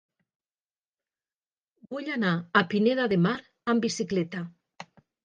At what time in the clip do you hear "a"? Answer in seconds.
2.37-2.63